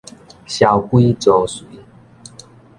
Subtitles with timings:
[0.47, 1.65] 蕭規曹隨